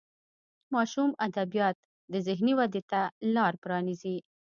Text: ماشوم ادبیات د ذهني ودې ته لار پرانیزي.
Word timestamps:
ماشوم 0.73 1.09
ادبیات 1.27 1.75
د 2.11 2.13
ذهني 2.27 2.53
ودې 2.59 2.81
ته 2.91 3.01
لار 3.35 3.53
پرانیزي. 3.63 4.17